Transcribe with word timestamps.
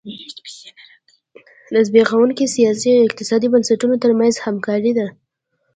د 1.73 1.75
زبېښونکو 1.87 2.45
سیاسي 2.55 2.89
او 2.95 3.07
اقتصادي 3.09 3.47
بنسټونو 3.53 3.95
ترمنځ 4.03 4.35
همکاري 4.45 4.91
ده. 4.99 5.07